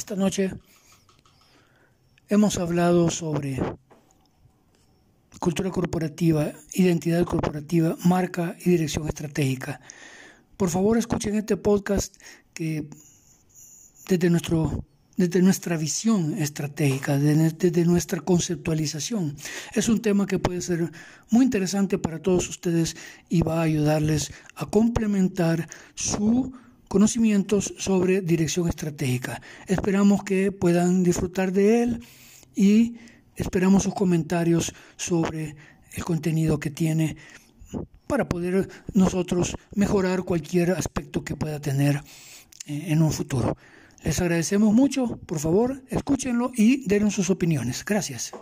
esta 0.00 0.16
noche 0.16 0.50
hemos 2.30 2.56
hablado 2.56 3.10
sobre 3.10 3.60
cultura 5.38 5.70
corporativa, 5.70 6.52
identidad 6.72 7.22
corporativa, 7.26 7.98
marca 8.06 8.56
y 8.64 8.70
dirección 8.70 9.06
estratégica. 9.06 9.78
Por 10.56 10.70
favor, 10.70 10.96
escuchen 10.96 11.34
este 11.34 11.58
podcast 11.58 12.16
que 12.54 12.88
desde, 14.08 14.30
nuestro, 14.30 14.86
desde 15.18 15.42
nuestra 15.42 15.76
visión 15.76 16.32
estratégica, 16.38 17.18
desde, 17.18 17.84
nuestra 17.84 18.22
conceptualización, 18.22 19.36
es 19.74 19.90
un 19.90 20.00
tema 20.00 20.26
que 20.26 20.38
puede 20.38 20.62
ser 20.62 20.90
muy 21.28 21.44
interesante 21.44 21.98
para 21.98 22.22
todos 22.22 22.48
ustedes 22.48 22.96
y 23.28 23.42
va 23.42 23.58
a 23.58 23.64
ayudarles 23.64 24.32
a 24.54 24.64
complementar 24.64 25.68
su 25.94 26.54
conocimientos 26.90 27.72
sobre 27.78 28.20
dirección 28.20 28.68
estratégica. 28.68 29.40
Esperamos 29.68 30.24
que 30.24 30.50
puedan 30.50 31.04
disfrutar 31.04 31.52
de 31.52 31.84
él 31.84 32.00
y 32.56 32.96
esperamos 33.36 33.84
sus 33.84 33.94
comentarios 33.94 34.74
sobre 34.96 35.54
el 35.94 36.04
contenido 36.04 36.58
que 36.58 36.70
tiene 36.70 37.16
para 38.08 38.28
poder 38.28 38.68
nosotros 38.92 39.54
mejorar 39.72 40.24
cualquier 40.24 40.72
aspecto 40.72 41.22
que 41.22 41.36
pueda 41.36 41.60
tener 41.60 42.02
eh, 42.66 42.86
en 42.88 43.02
un 43.02 43.12
futuro. 43.12 43.56
Les 44.02 44.20
agradecemos 44.20 44.74
mucho, 44.74 45.16
por 45.26 45.38
favor, 45.38 45.84
escúchenlo 45.90 46.50
y 46.56 46.88
den 46.88 47.12
sus 47.12 47.30
opiniones. 47.30 47.84
Gracias. 47.84 48.32